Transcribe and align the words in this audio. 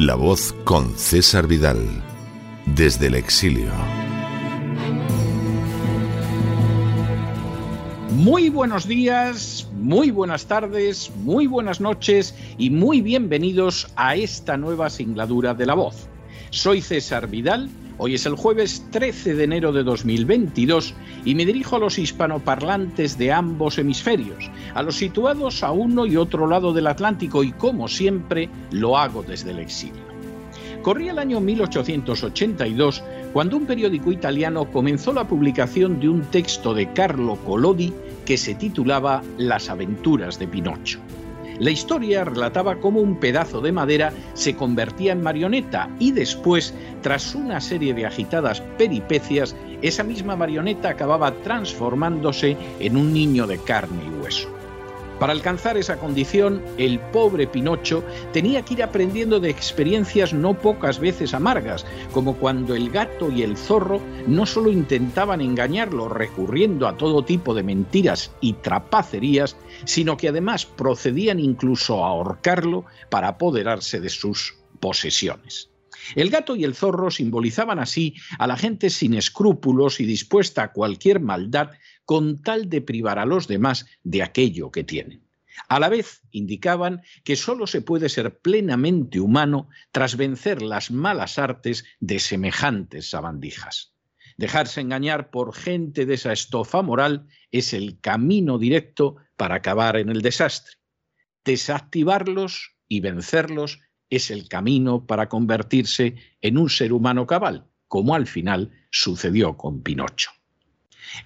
La 0.00 0.14
voz 0.14 0.54
con 0.64 0.96
César 0.96 1.46
Vidal, 1.46 1.76
desde 2.64 3.08
el 3.08 3.16
exilio. 3.16 3.70
Muy 8.12 8.48
buenos 8.48 8.88
días, 8.88 9.68
muy 9.74 10.10
buenas 10.10 10.46
tardes, 10.46 11.12
muy 11.16 11.46
buenas 11.46 11.82
noches 11.82 12.34
y 12.56 12.70
muy 12.70 13.02
bienvenidos 13.02 13.92
a 13.94 14.16
esta 14.16 14.56
nueva 14.56 14.88
singladura 14.88 15.52
de 15.52 15.66
La 15.66 15.74
voz. 15.74 16.08
Soy 16.48 16.80
César 16.80 17.28
Vidal 17.28 17.68
Hoy 18.02 18.14
es 18.14 18.24
el 18.24 18.34
jueves 18.34 18.82
13 18.92 19.34
de 19.34 19.44
enero 19.44 19.72
de 19.72 19.82
2022 19.82 20.94
y 21.26 21.34
me 21.34 21.44
dirijo 21.44 21.76
a 21.76 21.80
los 21.80 21.98
hispanoparlantes 21.98 23.18
de 23.18 23.30
ambos 23.30 23.76
hemisferios, 23.76 24.50
a 24.72 24.82
los 24.82 24.96
situados 24.96 25.62
a 25.62 25.70
uno 25.72 26.06
y 26.06 26.16
otro 26.16 26.46
lado 26.46 26.72
del 26.72 26.86
Atlántico 26.86 27.44
y 27.44 27.52
como 27.52 27.88
siempre 27.88 28.48
lo 28.70 28.96
hago 28.96 29.22
desde 29.22 29.50
el 29.50 29.58
exilio. 29.58 30.00
Corría 30.80 31.12
el 31.12 31.18
año 31.18 31.40
1882 31.40 33.04
cuando 33.34 33.58
un 33.58 33.66
periódico 33.66 34.10
italiano 34.10 34.64
comenzó 34.72 35.12
la 35.12 35.28
publicación 35.28 36.00
de 36.00 36.08
un 36.08 36.22
texto 36.22 36.72
de 36.72 36.90
Carlo 36.94 37.36
Collodi 37.44 37.92
que 38.24 38.38
se 38.38 38.54
titulaba 38.54 39.22
Las 39.36 39.68
aventuras 39.68 40.38
de 40.38 40.48
Pinocho. 40.48 41.00
La 41.60 41.70
historia 41.70 42.24
relataba 42.24 42.80
cómo 42.80 43.00
un 43.00 43.16
pedazo 43.16 43.60
de 43.60 43.70
madera 43.70 44.14
se 44.32 44.56
convertía 44.56 45.12
en 45.12 45.22
marioneta 45.22 45.90
y 45.98 46.10
después, 46.10 46.72
tras 47.02 47.34
una 47.34 47.60
serie 47.60 47.92
de 47.92 48.06
agitadas 48.06 48.62
peripecias, 48.78 49.54
esa 49.82 50.02
misma 50.02 50.36
marioneta 50.36 50.88
acababa 50.88 51.34
transformándose 51.42 52.56
en 52.78 52.96
un 52.96 53.12
niño 53.12 53.46
de 53.46 53.58
carne 53.58 54.02
y 54.06 54.22
hueso. 54.22 54.48
Para 55.20 55.34
alcanzar 55.34 55.76
esa 55.76 55.98
condición, 55.98 56.62
el 56.78 56.98
pobre 56.98 57.46
Pinocho 57.46 58.02
tenía 58.32 58.62
que 58.64 58.72
ir 58.72 58.82
aprendiendo 58.82 59.38
de 59.38 59.50
experiencias 59.50 60.32
no 60.32 60.54
pocas 60.54 60.98
veces 60.98 61.34
amargas, 61.34 61.84
como 62.12 62.36
cuando 62.36 62.74
el 62.74 62.88
gato 62.88 63.30
y 63.30 63.42
el 63.42 63.58
zorro 63.58 64.00
no 64.26 64.46
solo 64.46 64.72
intentaban 64.72 65.42
engañarlo 65.42 66.08
recurriendo 66.08 66.88
a 66.88 66.96
todo 66.96 67.22
tipo 67.22 67.54
de 67.54 67.62
mentiras 67.62 68.32
y 68.40 68.54
trapacerías, 68.54 69.58
sino 69.84 70.16
que 70.16 70.30
además 70.30 70.64
procedían 70.64 71.38
incluso 71.38 72.02
a 72.02 72.08
ahorcarlo 72.08 72.86
para 73.10 73.28
apoderarse 73.28 74.00
de 74.00 74.08
sus 74.08 74.54
posesiones. 74.80 75.68
El 76.14 76.30
gato 76.30 76.56
y 76.56 76.64
el 76.64 76.74
zorro 76.74 77.10
simbolizaban 77.10 77.78
así 77.78 78.14
a 78.38 78.46
la 78.46 78.56
gente 78.56 78.88
sin 78.88 79.12
escrúpulos 79.12 80.00
y 80.00 80.06
dispuesta 80.06 80.62
a 80.62 80.72
cualquier 80.72 81.20
maldad 81.20 81.72
con 82.10 82.42
tal 82.42 82.68
de 82.68 82.80
privar 82.80 83.20
a 83.20 83.24
los 83.24 83.46
demás 83.46 83.86
de 84.02 84.24
aquello 84.24 84.72
que 84.72 84.82
tienen. 84.82 85.22
A 85.68 85.78
la 85.78 85.88
vez 85.88 86.22
indicaban 86.32 87.02
que 87.22 87.36
sólo 87.36 87.68
se 87.68 87.82
puede 87.82 88.08
ser 88.08 88.40
plenamente 88.40 89.20
humano 89.20 89.68
tras 89.92 90.16
vencer 90.16 90.60
las 90.60 90.90
malas 90.90 91.38
artes 91.38 91.84
de 92.00 92.18
semejantes 92.18 93.10
sabandijas. 93.10 93.94
Dejarse 94.38 94.80
engañar 94.80 95.30
por 95.30 95.54
gente 95.54 96.04
de 96.04 96.14
esa 96.14 96.32
estofa 96.32 96.82
moral 96.82 97.28
es 97.52 97.72
el 97.74 98.00
camino 98.00 98.58
directo 98.58 99.14
para 99.36 99.54
acabar 99.54 99.96
en 99.96 100.08
el 100.08 100.20
desastre. 100.20 100.78
Desactivarlos 101.44 102.74
y 102.88 102.98
vencerlos 102.98 103.78
es 104.08 104.32
el 104.32 104.48
camino 104.48 105.06
para 105.06 105.28
convertirse 105.28 106.16
en 106.40 106.58
un 106.58 106.70
ser 106.70 106.92
humano 106.92 107.28
cabal, 107.28 107.68
como 107.86 108.16
al 108.16 108.26
final 108.26 108.72
sucedió 108.90 109.56
con 109.56 109.84
Pinocho. 109.84 110.32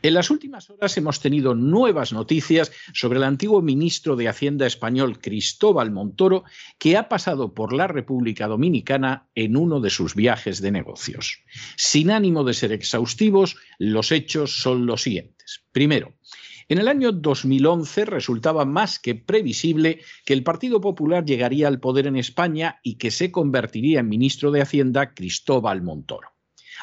En 0.02 0.14
las 0.14 0.30
últimas 0.30 0.70
horas 0.70 0.96
hemos 0.96 1.20
tenido 1.20 1.54
nuevas 1.54 2.12
noticias 2.12 2.72
sobre 2.92 3.18
el 3.18 3.24
antiguo 3.24 3.62
ministro 3.62 4.16
de 4.16 4.28
Hacienda 4.28 4.66
español 4.66 5.18
Cristóbal 5.18 5.90
Montoro, 5.90 6.44
que 6.78 6.96
ha 6.96 7.08
pasado 7.08 7.54
por 7.54 7.72
la 7.72 7.86
República 7.86 8.46
Dominicana 8.46 9.28
en 9.34 9.56
uno 9.56 9.80
de 9.80 9.90
sus 9.90 10.14
viajes 10.14 10.60
de 10.60 10.70
negocios. 10.70 11.42
Sin 11.76 12.10
ánimo 12.10 12.44
de 12.44 12.54
ser 12.54 12.72
exhaustivos, 12.72 13.56
los 13.78 14.12
hechos 14.12 14.60
son 14.60 14.86
los 14.86 15.02
siguientes. 15.02 15.64
Primero, 15.72 16.14
en 16.68 16.78
el 16.78 16.88
año 16.88 17.12
2011 17.12 18.06
resultaba 18.06 18.64
más 18.64 18.98
que 18.98 19.14
previsible 19.14 20.00
que 20.24 20.32
el 20.32 20.42
Partido 20.42 20.80
Popular 20.80 21.24
llegaría 21.24 21.68
al 21.68 21.78
poder 21.78 22.06
en 22.06 22.16
España 22.16 22.80
y 22.82 22.96
que 22.96 23.10
se 23.10 23.30
convertiría 23.30 24.00
en 24.00 24.08
ministro 24.08 24.50
de 24.50 24.62
Hacienda 24.62 25.12
Cristóbal 25.12 25.82
Montoro. 25.82 26.33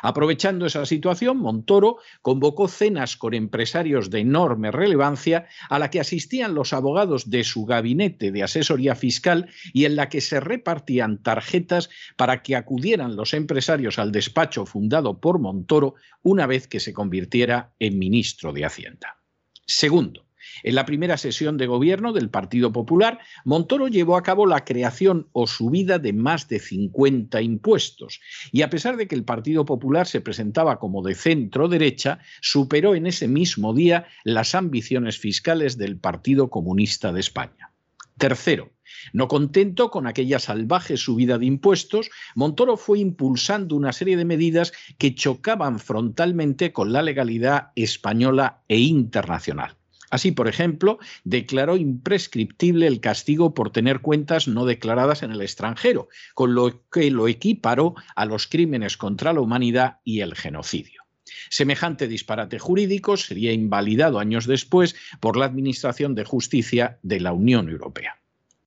Aprovechando 0.02 0.66
esa 0.66 0.86
situación, 0.86 1.38
Montoro 1.38 1.98
convocó 2.22 2.68
cenas 2.68 3.18
con 3.18 3.34
empresarios 3.34 4.10
de 4.10 4.20
enorme 4.20 4.72
relevancia 4.72 5.48
a 5.70 5.80
la 5.80 5.90
que 5.90 6.00
asistían 6.00 6.56
los 6.56 6.74
abogados 6.74 7.30
de 7.30 7.44
su 7.44 7.66
gabinete 7.66 8.32
de 8.32 8.44
asesoría 8.44 8.96
fiscal 8.96 9.50
y 9.74 9.86
en 9.86 9.96
la 9.96 10.10
que 10.10 10.22
se 10.22 10.40
repartían 10.40 11.22
tarjetas 11.22 11.90
para 12.16 12.42
que 12.42 12.56
acudieran 12.56 13.16
los 13.16 13.34
empresarios 13.34 14.00
al 14.00 14.12
despacho 14.12 14.66
fundado 14.66 15.20
por 15.20 15.40
Montoro 15.40 15.96
una 16.24 16.48
vez 16.48 16.68
que 16.68 16.80
se 16.80 16.94
convirtiera 16.94 17.74
en 17.80 18.00
ministro 18.00 18.54
de 18.54 18.66
Hacienda. 18.66 19.18
Segundo, 19.66 20.26
en 20.64 20.76
la 20.76 20.86
primera 20.86 21.18
sesión 21.18 21.58
de 21.58 21.68
gobierno 21.68 22.14
del 22.14 22.30
Partido 22.30 22.72
Popular, 22.72 23.20
Montoro 23.46 23.88
llevó 23.88 24.18
a 24.18 24.24
cabo 24.24 24.46
la 24.46 24.66
creación 24.66 25.28
o 25.32 25.48
subida 25.48 26.00
de 26.00 26.14
más 26.14 26.48
de 26.48 26.60
50 26.60 27.42
impuestos 27.42 28.20
y 28.52 28.62
a 28.62 28.70
pesar 28.70 28.98
de 28.98 29.08
que 29.08 29.16
el 29.16 29.24
Partido 29.24 29.66
Popular 29.66 30.08
se 30.08 30.22
presentaba 30.22 30.80
como 30.80 31.02
de 31.02 31.16
centro 31.16 31.68
derecha, 31.68 32.20
superó 32.42 32.96
en 32.96 33.08
ese 33.08 33.28
mismo 33.28 33.74
día 33.74 34.08
las 34.24 34.56
ambiciones 34.56 35.18
fiscales 35.18 35.78
del 35.78 35.98
Partido 35.98 36.50
Comunista 36.50 37.12
de 37.12 37.20
España. 37.20 37.72
Tercero, 38.18 38.72
no 39.14 39.28
contento 39.28 39.90
con 39.90 40.06
aquella 40.06 40.40
salvaje 40.40 40.98
subida 40.98 41.38
de 41.38 41.46
impuestos, 41.46 42.10
Montoro 42.36 42.78
fue 42.78 43.00
impulsando 43.00 43.76
una 43.76 43.94
serie 43.94 44.18
de 44.18 44.26
medidas 44.26 44.74
que 44.98 45.16
chocaban 45.16 45.80
frontalmente 45.80 46.72
con 46.72 46.94
la 46.94 47.02
legalidad 47.02 47.72
española 47.76 48.62
e 48.68 48.80
internacional. 48.80 49.81
Así, 50.12 50.32
por 50.32 50.48
ejemplo, 50.48 51.00
declaró 51.24 51.78
imprescriptible 51.78 52.86
el 52.86 53.00
castigo 53.00 53.54
por 53.54 53.72
tener 53.72 54.02
cuentas 54.02 54.48
no 54.48 54.66
declaradas 54.66 55.24
en 55.24 55.32
el 55.32 55.42
extranjero, 55.42 56.10
con 56.36 56.54
lo 56.54 56.84
que 56.90 57.10
lo 57.10 57.28
equiparó 57.28 57.96
a 58.16 58.26
los 58.26 58.46
crímenes 58.46 58.98
contra 58.98 59.34
la 59.34 59.40
humanidad 59.40 60.00
y 60.04 60.20
el 60.20 60.36
genocidio. 60.36 61.02
Semejante 61.50 62.08
disparate 62.08 62.60
jurídico 62.60 63.16
sería 63.18 63.54
invalidado 63.54 64.20
años 64.20 64.46
después 64.46 64.96
por 65.20 65.38
la 65.38 65.46
Administración 65.46 66.14
de 66.14 66.26
Justicia 66.26 67.00
de 67.02 67.22
la 67.22 67.32
Unión 67.32 67.70
Europea. 67.70 68.20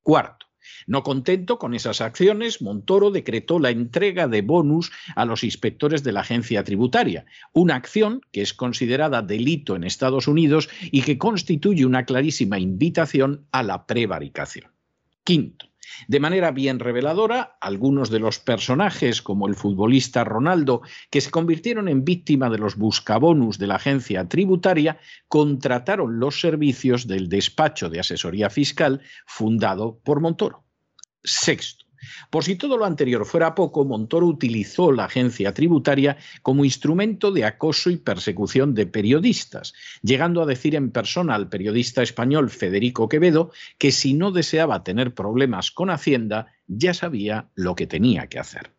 Cuarto, 0.03 0.44
no 0.87 1.03
contento 1.03 1.59
con 1.59 1.75
esas 1.75 2.01
acciones, 2.01 2.63
Montoro 2.63 3.11
decretó 3.11 3.59
la 3.59 3.71
entrega 3.71 4.29
de 4.29 4.43
bonus 4.43 4.93
a 5.17 5.25
los 5.25 5.45
inspectores 5.45 6.05
de 6.05 6.13
la 6.13 6.21
agencia 6.21 6.65
tributaria, 6.65 7.27
una 7.53 7.75
acción 7.75 8.21
que 8.33 8.43
es 8.43 8.55
considerada 8.55 9.23
delito 9.23 9.77
en 9.77 9.85
Estados 9.85 10.29
Unidos 10.29 10.69
y 10.91 11.03
que 11.03 11.19
constituye 11.19 11.85
una 11.87 12.05
clarísima 12.05 12.59
invitación 12.59 13.47
a 13.53 13.63
la 13.63 13.87
prevaricación. 13.87 14.71
Quinto, 15.25 15.67
de 16.09 16.21
manera 16.21 16.51
bien 16.51 16.79
reveladora, 16.79 17.57
algunos 17.61 18.11
de 18.11 18.19
los 18.19 18.39
personajes, 18.39 19.23
como 19.23 19.49
el 19.49 19.55
futbolista 19.55 20.25
Ronaldo, 20.25 20.83
que 21.11 21.21
se 21.21 21.31
convirtieron 21.31 21.89
en 21.89 22.05
víctima 22.05 22.51
de 22.51 22.59
los 22.59 22.77
buscabonus 22.77 23.59
de 23.59 23.67
la 23.67 23.77
agencia 23.77 24.29
tributaria, 24.29 24.99
contrataron 25.29 26.19
los 26.19 26.41
servicios 26.41 27.07
del 27.07 27.29
despacho 27.29 27.91
de 27.91 28.01
asesoría 28.01 28.51
fiscal 28.51 29.01
fundado 29.27 30.01
por 30.05 30.21
Montoro. 30.21 30.65
Sexto. 31.23 31.84
Por 32.31 32.45
si 32.45 32.57
todo 32.57 32.77
lo 32.77 32.85
anterior 32.85 33.27
fuera 33.27 33.55
poco, 33.55 33.85
Montoro 33.85 34.27
utilizó 34.27 34.93
la 34.93 35.05
agencia 35.05 35.55
tributaria 35.55 36.17
como 36.43 36.65
instrumento 36.65 37.31
de 37.33 37.45
acoso 37.45 37.91
y 37.91 37.97
persecución 37.97 38.75
de 38.75 38.87
periodistas, 38.87 39.75
llegando 40.03 40.43
a 40.43 40.47
decir 40.47 40.75
en 40.75 40.91
persona 40.91 41.35
al 41.35 41.49
periodista 41.49 42.03
español 42.03 42.51
Federico 42.51 43.09
Quevedo 43.09 43.51
que 43.79 43.93
si 43.93 44.15
no 44.15 44.31
deseaba 44.31 44.85
tener 44.85 45.15
problemas 45.15 45.71
con 45.71 45.91
Hacienda, 45.91 46.47
ya 46.67 46.95
sabía 46.95 47.49
lo 47.55 47.75
que 47.75 47.87
tenía 47.87 48.27
que 48.27 48.39
hacer. 48.39 48.71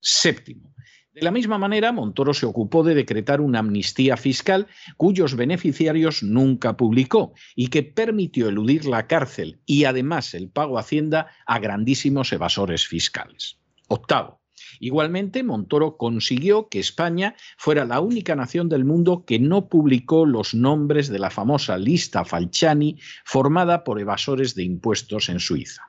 Séptimo. 0.00 0.74
De 1.18 1.24
la 1.24 1.32
misma 1.32 1.58
manera, 1.58 1.90
Montoro 1.90 2.32
se 2.32 2.46
ocupó 2.46 2.84
de 2.84 2.94
decretar 2.94 3.40
una 3.40 3.58
amnistía 3.58 4.16
fiscal 4.16 4.68
cuyos 4.96 5.34
beneficiarios 5.34 6.22
nunca 6.22 6.76
publicó 6.76 7.34
y 7.56 7.68
que 7.68 7.82
permitió 7.82 8.48
eludir 8.48 8.86
la 8.86 9.08
cárcel 9.08 9.58
y 9.66 9.82
además 9.84 10.32
el 10.34 10.48
pago 10.48 10.78
a 10.78 10.82
Hacienda 10.82 11.26
a 11.44 11.58
grandísimos 11.58 12.32
evasores 12.32 12.86
fiscales. 12.86 13.58
Octavo, 13.88 14.40
Igualmente, 14.80 15.42
Montoro 15.42 15.96
consiguió 15.96 16.68
que 16.68 16.78
España 16.78 17.34
fuera 17.56 17.84
la 17.84 18.00
única 18.00 18.36
nación 18.36 18.68
del 18.68 18.84
mundo 18.84 19.24
que 19.24 19.40
no 19.40 19.68
publicó 19.68 20.24
los 20.24 20.54
nombres 20.54 21.08
de 21.08 21.18
la 21.18 21.30
famosa 21.30 21.78
lista 21.78 22.24
Falciani 22.24 22.98
formada 23.24 23.82
por 23.82 24.00
evasores 24.00 24.54
de 24.54 24.64
impuestos 24.64 25.28
en 25.28 25.40
Suiza. 25.40 25.82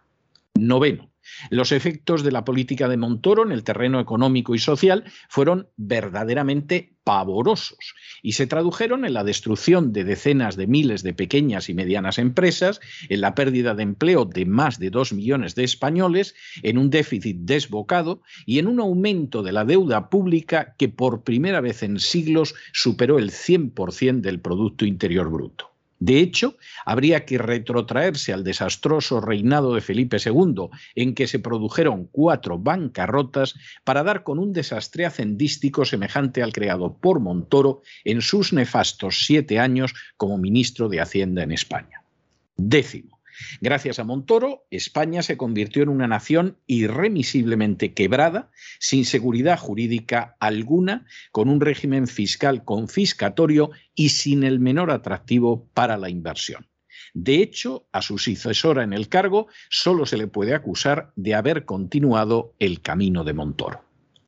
Noveno. 0.55 1.11
Los 1.49 1.71
efectos 1.71 2.23
de 2.23 2.31
la 2.31 2.45
política 2.45 2.87
de 2.87 2.97
Montoro 2.97 3.43
en 3.43 3.51
el 3.51 3.63
terreno 3.63 3.99
económico 3.99 4.55
y 4.55 4.59
social 4.59 5.05
fueron 5.27 5.69
verdaderamente 5.77 6.95
pavorosos 7.03 7.95
y 8.21 8.33
se 8.33 8.45
tradujeron 8.45 9.03
en 9.03 9.13
la 9.13 9.23
destrucción 9.23 9.93
de 9.93 10.03
decenas 10.03 10.55
de 10.55 10.67
miles 10.67 11.01
de 11.01 11.13
pequeñas 11.13 11.69
y 11.69 11.73
medianas 11.73 12.19
empresas, 12.19 12.79
en 13.09 13.21
la 13.21 13.33
pérdida 13.33 13.73
de 13.73 13.83
empleo 13.83 14.25
de 14.25 14.45
más 14.45 14.77
de 14.77 14.91
dos 14.91 15.11
millones 15.11 15.55
de 15.55 15.63
españoles, 15.63 16.35
en 16.61 16.77
un 16.77 16.89
déficit 16.89 17.37
desbocado 17.39 18.21
y 18.45 18.59
en 18.59 18.67
un 18.67 18.79
aumento 18.79 19.41
de 19.41 19.51
la 19.51 19.65
deuda 19.65 20.09
pública 20.09 20.75
que 20.77 20.89
por 20.89 21.23
primera 21.23 21.61
vez 21.61 21.81
en 21.83 21.99
siglos 21.99 22.53
superó 22.73 23.17
el 23.17 23.31
100% 23.31 24.21
del 24.21 24.39
Producto 24.39 24.85
Interior 24.85 25.29
Bruto. 25.31 25.68
De 25.99 26.19
hecho, 26.19 26.55
habría 26.85 27.25
que 27.25 27.37
retrotraerse 27.37 28.31
al 28.31 28.45
desastroso 28.45 29.19
reinado 29.19 29.75
de 29.75 29.81
Felipe 29.81 30.17
II, 30.23 30.69
en 30.95 31.13
que 31.13 31.27
se 31.27 31.39
produjeron 31.39 32.05
cuatro 32.05 32.57
bancarrotas, 32.57 33.55
para 33.83 34.03
dar 34.03 34.23
con 34.23 34.39
un 34.39 34.53
desastre 34.53 35.05
hacendístico 35.05 35.83
semejante 35.83 36.41
al 36.41 36.53
creado 36.53 36.95
por 36.95 37.19
Montoro 37.19 37.81
en 38.05 38.21
sus 38.21 38.53
nefastos 38.53 39.25
siete 39.25 39.59
años 39.59 39.93
como 40.15 40.37
ministro 40.37 40.87
de 40.87 41.01
Hacienda 41.01 41.43
en 41.43 41.51
España. 41.51 42.03
Décimo. 42.55 43.18
Gracias 43.61 43.99
a 43.99 44.03
Montoro, 44.03 44.65
España 44.71 45.21
se 45.21 45.37
convirtió 45.37 45.83
en 45.83 45.89
una 45.89 46.07
nación 46.07 46.57
irremisiblemente 46.67 47.93
quebrada, 47.93 48.51
sin 48.79 49.05
seguridad 49.05 49.57
jurídica 49.57 50.35
alguna, 50.39 51.05
con 51.31 51.49
un 51.49 51.61
régimen 51.61 52.07
fiscal 52.07 52.63
confiscatorio 52.63 53.71
y 53.95 54.09
sin 54.09 54.43
el 54.43 54.59
menor 54.59 54.91
atractivo 54.91 55.69
para 55.73 55.97
la 55.97 56.09
inversión. 56.09 56.67
De 57.13 57.41
hecho, 57.41 57.87
a 57.91 58.01
su 58.01 58.17
sucesora 58.17 58.83
en 58.83 58.93
el 58.93 59.09
cargo 59.09 59.47
solo 59.69 60.05
se 60.05 60.17
le 60.17 60.27
puede 60.27 60.53
acusar 60.53 61.11
de 61.15 61.35
haber 61.35 61.65
continuado 61.65 62.55
el 62.59 62.81
camino 62.81 63.23
de 63.23 63.33
Montoro. 63.33 63.83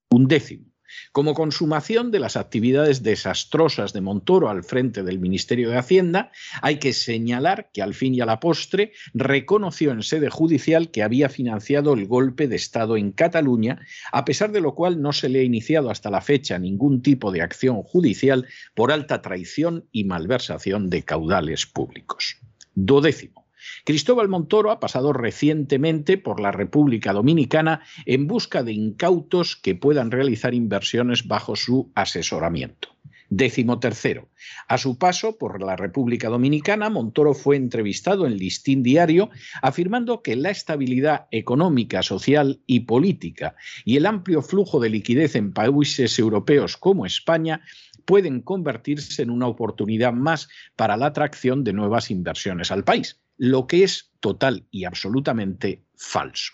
Un 0.09 0.27
décimo. 0.27 0.70
Como 1.11 1.33
consumación 1.33 2.11
de 2.11 2.19
las 2.19 2.37
actividades 2.37 3.03
desastrosas 3.03 3.93
de 3.93 4.01
Montoro 4.01 4.49
al 4.49 4.63
frente 4.63 5.03
del 5.03 5.19
Ministerio 5.19 5.69
de 5.69 5.77
Hacienda, 5.77 6.31
hay 6.61 6.77
que 6.77 6.93
señalar 6.93 7.69
que 7.73 7.81
al 7.81 7.93
fin 7.93 8.13
y 8.15 8.21
a 8.21 8.25
la 8.25 8.39
postre 8.39 8.93
reconoció 9.13 9.91
en 9.91 10.03
sede 10.03 10.29
judicial 10.29 10.91
que 10.91 11.03
había 11.03 11.29
financiado 11.29 11.93
el 11.93 12.07
golpe 12.07 12.47
de 12.47 12.55
Estado 12.55 12.97
en 12.97 13.11
Cataluña, 13.11 13.79
a 14.11 14.25
pesar 14.25 14.51
de 14.51 14.61
lo 14.61 14.75
cual 14.75 15.01
no 15.01 15.13
se 15.13 15.29
le 15.29 15.39
ha 15.39 15.43
iniciado 15.43 15.89
hasta 15.89 16.09
la 16.09 16.21
fecha 16.21 16.59
ningún 16.59 17.01
tipo 17.01 17.31
de 17.31 17.41
acción 17.41 17.83
judicial 17.83 18.47
por 18.75 18.91
alta 18.91 19.21
traición 19.21 19.85
y 19.91 20.03
malversación 20.03 20.89
de 20.89 21.03
caudales 21.03 21.65
públicos. 21.65 22.37
Dodécimo. 22.73 23.40
Cristóbal 23.85 24.29
Montoro 24.29 24.71
ha 24.71 24.79
pasado 24.79 25.13
recientemente 25.13 26.17
por 26.17 26.39
la 26.39 26.51
República 26.51 27.13
Dominicana 27.13 27.81
en 28.05 28.27
busca 28.27 28.63
de 28.63 28.73
incautos 28.73 29.55
que 29.55 29.75
puedan 29.75 30.11
realizar 30.11 30.53
inversiones 30.53 31.27
bajo 31.27 31.55
su 31.55 31.91
asesoramiento. 31.95 32.89
Décimo 33.33 33.79
tercero. 33.79 34.27
A 34.67 34.77
su 34.77 34.97
paso 34.97 35.37
por 35.37 35.61
la 35.61 35.77
República 35.77 36.27
Dominicana, 36.27 36.89
Montoro 36.89 37.33
fue 37.33 37.55
entrevistado 37.55 38.27
en 38.27 38.35
Listín 38.35 38.83
Diario 38.83 39.29
afirmando 39.61 40.21
que 40.21 40.35
la 40.35 40.49
estabilidad 40.49 41.27
económica, 41.31 42.03
social 42.03 42.59
y 42.67 42.81
política 42.81 43.55
y 43.85 43.95
el 43.95 44.05
amplio 44.05 44.41
flujo 44.41 44.81
de 44.81 44.89
liquidez 44.89 45.37
en 45.37 45.53
países 45.53 46.19
europeos 46.19 46.75
como 46.75 47.05
España 47.05 47.61
pueden 48.03 48.41
convertirse 48.41 49.21
en 49.21 49.29
una 49.29 49.47
oportunidad 49.47 50.11
más 50.11 50.49
para 50.75 50.97
la 50.97 51.05
atracción 51.05 51.63
de 51.63 51.71
nuevas 51.71 52.11
inversiones 52.11 52.69
al 52.69 52.83
país 52.83 53.21
lo 53.41 53.65
que 53.65 53.83
es 53.83 54.11
total 54.19 54.67
y 54.69 54.85
absolutamente 54.85 55.81
falso. 55.95 56.53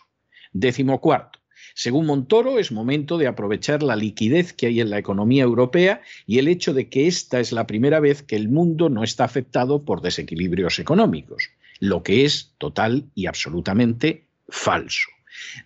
Décimo 0.54 1.02
cuarto. 1.02 1.40
Según 1.76 2.06
Montoro, 2.06 2.60
es 2.60 2.72
momento 2.72 3.18
de 3.18 3.28
aprovechar 3.28 3.84
la 3.84 3.98
liquidez 3.98 4.54
que 4.54 4.68
hay 4.68 4.80
en 4.80 4.90
la 4.90 4.98
economía 4.98 5.44
europea 5.44 6.02
y 6.26 6.40
el 6.40 6.48
hecho 6.48 6.74
de 6.74 6.88
que 6.88 7.08
esta 7.08 7.42
es 7.42 7.52
la 7.52 7.68
primera 7.68 8.00
vez 8.00 8.24
que 8.24 8.38
el 8.38 8.48
mundo 8.48 8.88
no 8.88 9.04
está 9.04 9.26
afectado 9.26 9.84
por 9.84 10.02
desequilibrios 10.02 10.80
económicos, 10.80 11.50
lo 11.82 12.04
que 12.04 12.24
es 12.24 12.54
total 12.58 13.04
y 13.14 13.26
absolutamente 13.26 14.24
falso. 14.48 15.10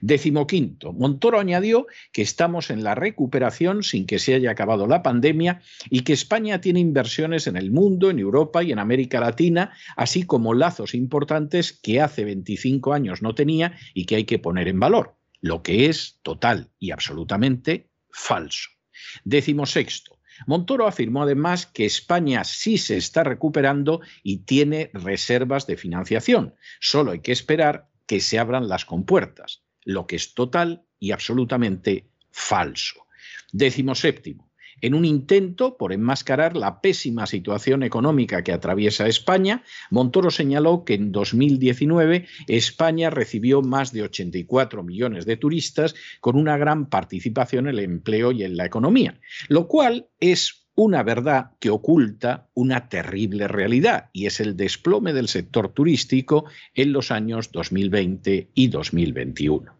Décimo 0.01 0.47
quinto, 0.47 0.93
Montoro 0.93 1.39
añadió 1.39 1.87
que 2.11 2.21
estamos 2.21 2.69
en 2.69 2.83
la 2.83 2.95
recuperación 2.95 3.83
sin 3.83 4.05
que 4.05 4.19
se 4.19 4.33
haya 4.33 4.51
acabado 4.51 4.87
la 4.87 5.03
pandemia 5.03 5.61
y 5.89 6.01
que 6.01 6.13
España 6.13 6.61
tiene 6.61 6.79
inversiones 6.79 7.47
en 7.47 7.57
el 7.57 7.71
mundo, 7.71 8.09
en 8.09 8.19
Europa 8.19 8.63
y 8.63 8.71
en 8.71 8.79
América 8.79 9.19
Latina, 9.19 9.71
así 9.95 10.23
como 10.23 10.53
lazos 10.53 10.93
importantes 10.93 11.73
que 11.73 12.01
hace 12.01 12.25
25 12.25 12.93
años 12.93 13.21
no 13.21 13.35
tenía 13.35 13.77
y 13.93 14.05
que 14.05 14.15
hay 14.15 14.23
que 14.25 14.39
poner 14.39 14.67
en 14.67 14.79
valor, 14.79 15.15
lo 15.41 15.63
que 15.63 15.87
es 15.87 16.19
total 16.23 16.71
y 16.79 16.91
absolutamente 16.91 17.89
falso. 18.09 18.69
Décimo 19.23 19.65
sexto, 19.65 20.21
Montoro 20.47 20.87
afirmó 20.87 21.23
además 21.23 21.65
que 21.65 21.85
España 21.85 22.43
sí 22.43 22.77
se 22.77 22.97
está 22.97 23.23
recuperando 23.23 24.01
y 24.23 24.39
tiene 24.39 24.89
reservas 24.93 25.67
de 25.67 25.77
financiación. 25.77 26.55
Solo 26.79 27.11
hay 27.11 27.19
que 27.19 27.31
esperar 27.31 27.90
que 28.11 28.19
se 28.19 28.39
abran 28.39 28.67
las 28.67 28.83
compuertas, 28.83 29.63
lo 29.85 30.05
que 30.05 30.17
es 30.17 30.33
total 30.33 30.83
y 30.99 31.11
absolutamente 31.11 32.09
falso. 32.29 33.05
Décimo 33.53 33.95
séptimo. 33.95 34.51
En 34.81 34.95
un 34.95 35.05
intento 35.05 35.77
por 35.77 35.93
enmascarar 35.93 36.57
la 36.57 36.81
pésima 36.81 37.25
situación 37.25 37.83
económica 37.83 38.43
que 38.43 38.51
atraviesa 38.51 39.07
España, 39.07 39.63
Montoro 39.91 40.29
señaló 40.29 40.83
que 40.83 40.95
en 40.95 41.13
2019 41.13 42.27
España 42.47 43.11
recibió 43.11 43.61
más 43.61 43.93
de 43.93 44.01
84 44.01 44.83
millones 44.83 45.25
de 45.25 45.37
turistas 45.37 45.95
con 46.19 46.35
una 46.35 46.57
gran 46.57 46.89
participación 46.89 47.69
en 47.69 47.75
el 47.75 47.79
empleo 47.79 48.33
y 48.33 48.43
en 48.43 48.57
la 48.57 48.65
economía, 48.65 49.21
lo 49.47 49.69
cual 49.69 50.09
es 50.19 50.60
una 50.83 51.03
verdad 51.03 51.51
que 51.59 51.69
oculta 51.69 52.49
una 52.55 52.89
terrible 52.89 53.47
realidad 53.47 54.09
y 54.13 54.25
es 54.25 54.39
el 54.39 54.57
desplome 54.57 55.13
del 55.13 55.27
sector 55.27 55.69
turístico 55.69 56.45
en 56.73 56.91
los 56.91 57.11
años 57.11 57.51
2020 57.51 58.49
y 58.55 58.67
2021. 58.67 59.73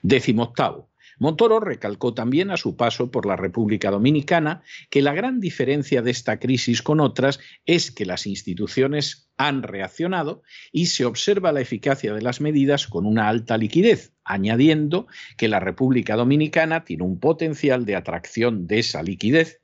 Décimo 0.00 0.44
octavo. 0.44 0.88
Montoro 1.18 1.60
recalcó 1.60 2.14
también 2.14 2.50
a 2.50 2.56
su 2.56 2.74
paso 2.74 3.10
por 3.10 3.26
la 3.26 3.36
República 3.36 3.90
Dominicana 3.90 4.62
que 4.88 5.02
la 5.02 5.12
gran 5.12 5.40
diferencia 5.40 6.00
de 6.00 6.10
esta 6.10 6.38
crisis 6.38 6.80
con 6.80 7.00
otras 7.00 7.38
es 7.66 7.90
que 7.90 8.06
las 8.06 8.26
instituciones 8.26 9.30
han 9.36 9.62
reaccionado 9.62 10.42
y 10.72 10.86
se 10.86 11.04
observa 11.04 11.52
la 11.52 11.60
eficacia 11.60 12.14
de 12.14 12.22
las 12.22 12.40
medidas 12.40 12.86
con 12.86 13.04
una 13.04 13.28
alta 13.28 13.58
liquidez, 13.58 14.14
añadiendo 14.24 15.06
que 15.36 15.48
la 15.48 15.60
República 15.60 16.16
Dominicana 16.16 16.84
tiene 16.84 17.02
un 17.02 17.20
potencial 17.20 17.84
de 17.84 17.96
atracción 17.96 18.66
de 18.66 18.78
esa 18.78 19.02
liquidez 19.02 19.60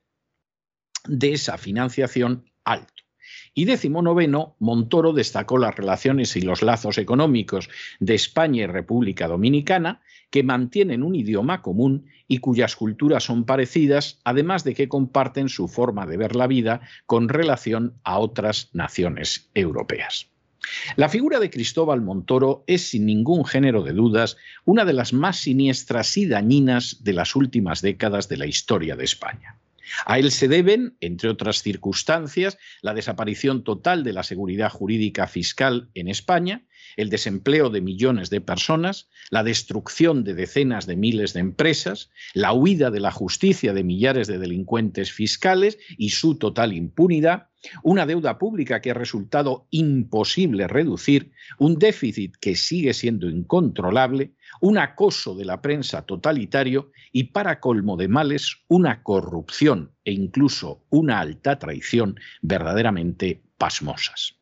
de 1.07 1.33
esa 1.33 1.57
financiación 1.57 2.45
alto. 2.63 3.03
Y 3.53 3.65
décimo 3.65 4.01
noveno, 4.01 4.55
Montoro 4.59 5.13
destacó 5.13 5.57
las 5.57 5.75
relaciones 5.75 6.35
y 6.35 6.41
los 6.41 6.61
lazos 6.61 6.97
económicos 6.97 7.69
de 7.99 8.15
España 8.15 8.63
y 8.63 8.67
República 8.67 9.27
Dominicana, 9.27 10.01
que 10.31 10.43
mantienen 10.43 11.03
un 11.03 11.13
idioma 11.13 11.61
común 11.61 12.07
y 12.27 12.39
cuyas 12.39 12.75
culturas 12.75 13.23
son 13.23 13.45
parecidas, 13.45 14.19
además 14.23 14.63
de 14.63 14.73
que 14.73 14.89
comparten 14.89 15.49
su 15.49 15.67
forma 15.67 16.07
de 16.07 16.17
ver 16.17 16.35
la 16.35 16.47
vida 16.47 16.81
con 17.05 17.29
relación 17.29 17.93
a 18.03 18.17
otras 18.17 18.69
naciones 18.73 19.51
europeas. 19.53 20.27
La 20.95 21.09
figura 21.09 21.39
de 21.39 21.49
Cristóbal 21.49 22.01
Montoro 22.01 22.63
es, 22.65 22.89
sin 22.89 23.05
ningún 23.05 23.45
género 23.45 23.83
de 23.83 23.93
dudas, 23.93 24.37
una 24.65 24.85
de 24.85 24.93
las 24.93 25.13
más 25.13 25.37
siniestras 25.37 26.17
y 26.17 26.25
dañinas 26.25 27.03
de 27.03 27.13
las 27.13 27.35
últimas 27.35 27.81
décadas 27.81 28.29
de 28.29 28.37
la 28.37 28.47
historia 28.47 28.95
de 28.95 29.03
España. 29.03 29.59
A 30.05 30.19
él 30.19 30.31
se 30.31 30.47
deben, 30.47 30.97
entre 31.01 31.29
otras 31.29 31.61
circunstancias, 31.61 32.57
la 32.81 32.93
desaparición 32.93 33.63
total 33.63 34.03
de 34.03 34.13
la 34.13 34.23
seguridad 34.23 34.69
jurídica 34.69 35.27
fiscal 35.27 35.89
en 35.93 36.07
España, 36.07 36.65
el 36.97 37.09
desempleo 37.09 37.69
de 37.69 37.81
millones 37.81 38.29
de 38.29 38.41
personas, 38.41 39.09
la 39.29 39.43
destrucción 39.43 40.23
de 40.23 40.33
decenas 40.33 40.85
de 40.85 40.95
miles 40.95 41.33
de 41.33 41.39
empresas, 41.39 42.11
la 42.33 42.53
huida 42.53 42.91
de 42.91 42.99
la 42.99 43.11
justicia 43.11 43.73
de 43.73 43.83
millares 43.83 44.27
de 44.27 44.37
delincuentes 44.37 45.11
fiscales 45.11 45.77
y 45.97 46.11
su 46.11 46.35
total 46.35 46.73
impunidad, 46.73 47.47
una 47.81 48.05
deuda 48.05 48.37
pública 48.37 48.81
que 48.81 48.91
ha 48.91 48.95
resultado 48.95 49.67
imposible 49.71 50.67
reducir, 50.67 51.31
un 51.57 51.79
déficit 51.79 52.35
que 52.39 52.55
sigue 52.55 52.93
siendo 52.93 53.29
incontrolable, 53.29 54.33
un 54.61 54.77
acoso 54.77 55.35
de 55.35 55.45
la 55.45 55.61
prensa 55.61 56.05
totalitario 56.05 56.91
y, 57.11 57.25
para 57.25 57.59
colmo 57.59 57.97
de 57.97 58.07
males, 58.07 58.57
una 58.67 59.03
corrupción 59.03 59.91
e 60.05 60.11
incluso 60.11 60.83
una 60.89 61.19
alta 61.19 61.59
traición 61.59 62.19
verdaderamente 62.41 63.41
pasmosas. 63.57 64.35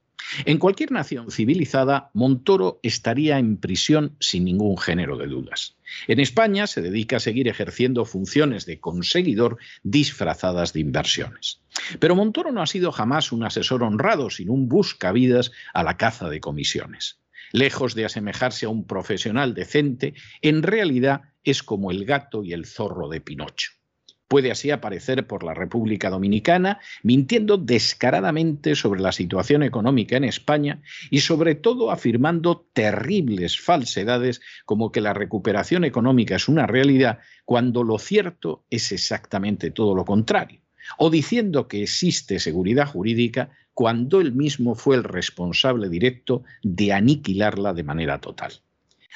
En 0.46 0.60
cualquier 0.60 0.92
nación 0.92 1.30
civilizada, 1.30 2.10
Montoro 2.14 2.80
estaría 2.84 3.38
en 3.38 3.58
prisión 3.58 4.16
sin 4.20 4.46
ningún 4.46 4.78
género 4.78 5.18
de 5.18 5.28
dudas. 5.28 5.76
En 6.08 6.20
España 6.20 6.68
se 6.68 6.82
dedica 6.82 7.18
a 7.18 7.20
seguir 7.20 7.48
ejerciendo 7.48 8.06
funciones 8.06 8.66
de 8.66 8.80
conseguidor 8.80 9.58
disfrazadas 9.84 10.72
de 10.74 10.80
inversiones. 10.80 11.62
Pero 12.00 12.16
Montoro 12.16 12.52
no 12.52 12.62
ha 12.62 12.68
sido 12.68 12.92
jamás 12.92 13.32
un 13.32 13.44
asesor 13.44 13.84
honrado, 13.84 14.30
sino 14.30 14.54
un 14.54 14.70
buscavidas 14.70 15.52
a 15.74 15.84
la 15.84 15.98
caza 15.98 16.30
de 16.30 16.40
comisiones. 16.40 17.21
Lejos 17.52 17.96
de 17.96 18.06
asemejarse 18.06 18.66
a 18.66 18.70
un 18.70 18.86
profesional 18.86 19.54
decente, 19.54 20.14
en 20.42 20.64
realidad 20.64 21.22
es 21.44 21.64
como 21.64 21.92
el 21.92 22.06
gato 22.06 22.44
y 22.44 22.54
el 22.54 22.66
zorro 22.66 23.10
de 23.10 23.22
Pinocho. 23.22 23.72
Puede 24.32 24.50
así 24.50 24.72
aparecer 24.72 25.28
por 25.28 25.44
la 25.44 25.54
República 25.54 26.10
Dominicana, 26.10 26.80
mintiendo 27.04 27.58
descaradamente 27.58 28.76
sobre 28.76 29.02
la 29.02 29.12
situación 29.12 29.62
económica 29.62 30.16
en 30.16 30.24
España 30.24 30.82
y 31.10 31.20
sobre 31.20 31.56
todo 31.56 31.92
afirmando 31.92 32.66
terribles 32.72 33.60
falsedades 33.60 34.40
como 34.64 34.94
que 34.94 35.02
la 35.02 35.14
recuperación 35.14 35.84
económica 35.84 36.38
es 36.38 36.48
una 36.48 36.66
realidad 36.66 37.20
cuando 37.44 37.84
lo 37.84 38.00
cierto 38.00 38.64
es 38.70 38.94
exactamente 38.94 39.70
todo 39.70 39.96
lo 39.96 40.06
contrario 40.06 40.61
o 40.98 41.10
diciendo 41.10 41.68
que 41.68 41.84
existe 41.84 42.40
seguridad 42.40 42.88
jurídica 42.88 43.50
cuando 43.74 44.22
él 44.22 44.34
mismo 44.34 44.76
fue 44.76 44.96
el 44.96 45.04
responsable 45.04 45.90
directo 45.90 46.44
de 46.64 46.94
aniquilarla 46.94 47.74
de 47.74 47.84
manera 47.84 48.20
total. 48.20 48.62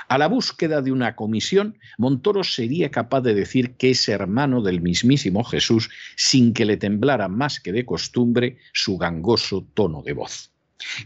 A 0.08 0.18
la 0.18 0.28
búsqueda 0.28 0.82
de 0.82 0.92
una 0.92 1.16
comisión, 1.16 1.78
Montoro 1.98 2.44
sería 2.44 2.92
capaz 2.92 3.22
de 3.22 3.34
decir 3.34 3.76
que 3.76 3.92
es 3.92 4.10
hermano 4.10 4.62
del 4.62 4.82
mismísimo 4.82 5.44
Jesús 5.44 5.90
sin 6.16 6.54
que 6.54 6.66
le 6.66 6.78
temblara 6.78 7.28
más 7.28 7.60
que 7.60 7.72
de 7.72 7.86
costumbre 7.86 8.58
su 8.74 8.98
gangoso 8.98 9.66
tono 9.74 10.02
de 10.04 10.14
voz. 10.14 10.52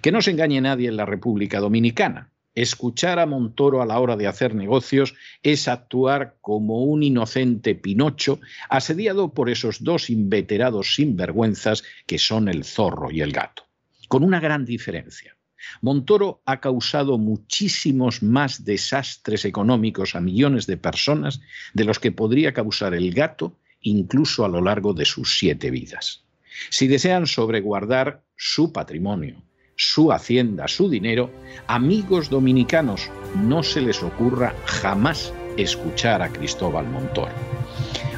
Que 0.02 0.12
no 0.12 0.22
se 0.22 0.32
engañe 0.32 0.60
nadie 0.60 0.90
en 0.90 0.98
la 0.98 1.06
República 1.06 1.60
Dominicana. 1.60 2.32
Escuchar 2.56 3.20
a 3.20 3.26
Montoro 3.26 3.82
a 3.82 3.86
la 3.86 4.00
hora 4.00 4.18
de 4.18 4.28
hacer 4.28 4.56
negocios 4.56 5.14
es 5.44 5.68
actuar 5.68 6.38
como 6.42 6.84
un 6.84 7.04
inocente 7.04 7.76
Pinocho 7.76 8.40
asediado 8.70 9.34
por 9.34 9.50
esos 9.50 9.84
dos 9.84 10.10
inveterados 10.10 10.96
sinvergüenzas 10.96 11.84
que 12.06 12.18
son 12.18 12.48
el 12.50 12.64
zorro 12.64 13.12
y 13.12 13.22
el 13.22 13.32
gato. 13.32 13.64
Con 14.08 14.24
una 14.24 14.40
gran 14.40 14.66
diferencia. 14.66 15.36
Montoro 15.82 16.42
ha 16.46 16.60
causado 16.60 17.18
muchísimos 17.18 18.24
más 18.24 18.66
desastres 18.66 19.46
económicos 19.46 20.16
a 20.16 20.22
millones 20.22 20.68
de 20.68 20.78
personas 20.78 21.42
de 21.74 21.84
los 21.84 22.00
que 22.00 22.12
podría 22.12 22.54
causar 22.54 22.94
el 22.94 23.14
gato 23.14 23.58
incluso 23.82 24.44
a 24.44 24.50
lo 24.50 24.62
largo 24.62 24.94
de 24.94 25.06
sus 25.06 25.38
siete 25.38 25.70
vidas. 25.70 26.26
Si 26.70 26.88
desean 26.88 27.28
sobreguardar 27.28 28.24
su 28.36 28.74
patrimonio, 28.74 29.44
su 29.80 30.12
hacienda, 30.12 30.68
su 30.68 30.90
dinero, 30.90 31.30
amigos 31.66 32.30
dominicanos, 32.30 33.10
no 33.34 33.64
se 33.64 33.80
les 33.80 34.04
ocurra 34.04 34.54
jamás 34.66 35.34
escuchar 35.56 36.22
a 36.22 36.28
Cristóbal 36.28 36.86
Montoro. 36.90 37.32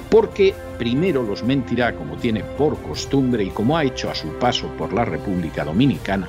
Porque 0.10 0.56
primero 0.80 1.22
los 1.22 1.44
mentirá 1.44 1.96
como 1.96 2.18
tiene 2.18 2.44
por 2.44 2.82
costumbre 2.82 3.44
y 3.44 3.52
como 3.52 3.78
ha 3.78 3.84
hecho 3.84 4.10
a 4.10 4.16
su 4.16 4.30
paso 4.40 4.70
por 4.76 4.92
la 4.92 5.06
República 5.06 5.64
Dominicana, 5.64 6.28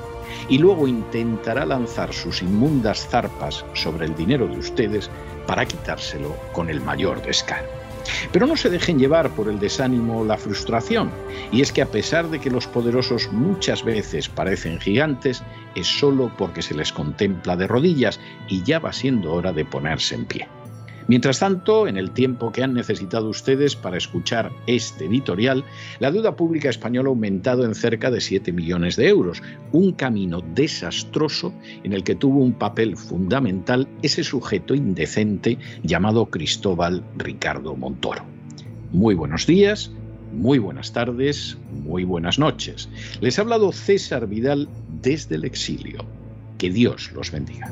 y 0.49 0.59
luego 0.59 0.87
intentará 0.87 1.65
lanzar 1.65 2.13
sus 2.13 2.43
inmundas 2.43 3.07
zarpas 3.07 3.65
sobre 3.73 4.05
el 4.05 4.15
dinero 4.15 4.47
de 4.47 4.59
ustedes 4.59 5.09
para 5.47 5.65
quitárselo 5.65 6.37
con 6.53 6.69
el 6.69 6.79
mayor 6.79 7.23
descaro. 7.23 7.82
Pero 8.31 8.47
no 8.47 8.55
se 8.55 8.69
dejen 8.69 8.99
llevar 8.99 9.29
por 9.31 9.49
el 9.49 9.59
desánimo 9.59 10.19
o 10.19 10.25
la 10.25 10.37
frustración, 10.37 11.11
y 11.51 11.61
es 11.61 11.71
que 11.71 11.81
a 11.81 11.91
pesar 11.91 12.29
de 12.29 12.39
que 12.39 12.49
los 12.49 12.67
poderosos 12.67 13.31
muchas 13.31 13.83
veces 13.83 14.29
parecen 14.29 14.79
gigantes, 14.79 15.43
es 15.75 15.87
solo 15.87 16.31
porque 16.37 16.61
se 16.61 16.75
les 16.75 16.91
contempla 16.91 17.55
de 17.55 17.67
rodillas 17.67 18.19
y 18.47 18.63
ya 18.63 18.79
va 18.79 18.93
siendo 18.93 19.33
hora 19.33 19.53
de 19.53 19.65
ponerse 19.65 20.15
en 20.15 20.25
pie. 20.25 20.47
Mientras 21.07 21.39
tanto, 21.39 21.87
en 21.87 21.97
el 21.97 22.11
tiempo 22.11 22.51
que 22.51 22.63
han 22.63 22.73
necesitado 22.73 23.27
ustedes 23.29 23.75
para 23.75 23.97
escuchar 23.97 24.51
este 24.67 25.05
editorial, 25.05 25.65
la 25.99 26.11
deuda 26.11 26.35
pública 26.35 26.69
española 26.69 27.09
ha 27.09 27.11
aumentado 27.11 27.65
en 27.65 27.75
cerca 27.75 28.09
de 28.09 28.21
7 28.21 28.51
millones 28.53 28.95
de 28.95 29.09
euros, 29.09 29.41
un 29.71 29.91
camino 29.91 30.41
desastroso 30.53 31.53
en 31.83 31.93
el 31.93 32.03
que 32.03 32.15
tuvo 32.15 32.39
un 32.39 32.53
papel 32.53 32.95
fundamental 32.95 33.87
ese 34.01 34.23
sujeto 34.23 34.75
indecente 34.75 35.57
llamado 35.83 36.27
Cristóbal 36.27 37.03
Ricardo 37.17 37.75
Montoro. 37.75 38.23
Muy 38.91 39.15
buenos 39.15 39.45
días, 39.45 39.91
muy 40.31 40.57
buenas 40.57 40.93
tardes, 40.93 41.57
muy 41.83 42.03
buenas 42.05 42.39
noches. 42.39 42.89
Les 43.21 43.37
ha 43.37 43.41
hablado 43.41 43.71
César 43.71 44.27
Vidal 44.27 44.69
desde 45.01 45.35
el 45.35 45.45
exilio. 45.45 46.05
Que 46.57 46.69
Dios 46.69 47.11
los 47.13 47.31
bendiga. 47.31 47.71